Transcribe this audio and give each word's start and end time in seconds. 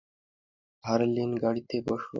হারলিন, 0.83 1.31
গাড়িতে 1.43 1.75
বসো। 1.85 2.07